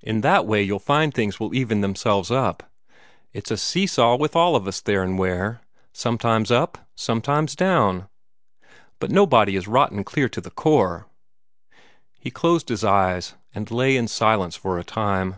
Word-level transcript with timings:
In 0.00 0.22
that 0.22 0.46
way 0.46 0.62
you'll 0.62 0.78
find 0.78 1.12
things 1.12 1.38
will 1.38 1.52
even 1.54 1.82
themselves 1.82 2.30
up. 2.30 2.62
It's 3.34 3.50
a 3.50 3.58
see 3.58 3.86
saw 3.86 4.16
with 4.16 4.34
all 4.34 4.56
of 4.56 4.66
us, 4.66 4.80
Theron 4.80 5.18
Ware 5.18 5.60
sometimes 5.92 6.50
up; 6.50 6.88
sometimes 6.94 7.54
down. 7.54 8.08
But 9.00 9.10
nobody 9.10 9.56
is 9.56 9.68
rotten 9.68 10.02
clear 10.02 10.30
to 10.30 10.40
the 10.40 10.50
core." 10.50 11.08
He 12.18 12.30
closed 12.30 12.70
his 12.70 12.84
eyes, 12.84 13.34
and 13.54 13.70
lay 13.70 13.98
in 13.98 14.08
silence 14.08 14.56
for 14.56 14.78
a 14.78 14.82
time. 14.82 15.36